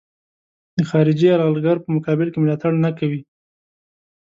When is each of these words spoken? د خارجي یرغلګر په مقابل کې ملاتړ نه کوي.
د 0.77 0.79
خارجي 0.89 1.25
یرغلګر 1.29 1.77
په 1.81 1.89
مقابل 1.95 2.27
کې 2.31 2.39
ملاتړ 2.43 2.71
نه 2.85 2.91
کوي. 2.99 3.21